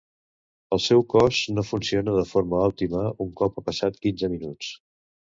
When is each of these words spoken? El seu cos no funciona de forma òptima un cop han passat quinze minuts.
El 0.75 0.79
seu 0.83 1.01
cos 1.13 1.41
no 1.57 1.65
funciona 1.67 2.15
de 2.15 2.23
forma 2.29 2.61
òptima 2.69 3.03
un 3.27 3.29
cop 3.43 3.61
han 3.63 3.67
passat 3.69 4.01
quinze 4.07 4.31
minuts. 4.37 4.71